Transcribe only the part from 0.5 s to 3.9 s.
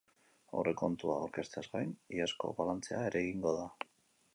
Aurrekontua aurkezteaz gain, iazko balantzea ere egingo da.